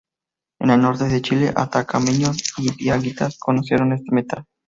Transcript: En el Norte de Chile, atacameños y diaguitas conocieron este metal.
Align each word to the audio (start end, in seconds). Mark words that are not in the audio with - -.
En 0.59 0.71
el 0.71 0.81
Norte 0.81 1.07
de 1.07 1.21
Chile, 1.21 1.53
atacameños 1.55 2.55
y 2.57 2.71
diaguitas 2.75 3.37
conocieron 3.37 3.93
este 3.93 4.11
metal. 4.15 4.45